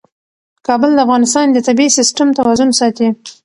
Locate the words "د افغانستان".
0.93-1.45